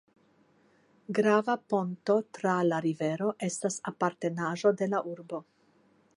Grava 1.19 1.55
ponto 1.73 2.15
tra 2.39 2.55
la 2.71 2.81
rivero 2.87 3.31
estas 3.51 3.79
apartenaĵo 3.93 4.75
de 4.83 4.91
la 4.95 5.05
urbo. 5.15 5.45